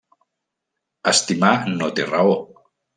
Estimar 1.13 1.53
no 1.77 1.95
té 2.01 2.11
raó. 2.13 2.39